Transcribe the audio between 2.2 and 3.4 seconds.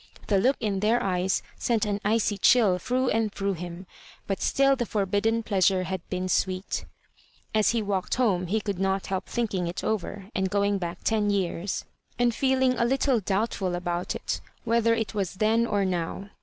chill through and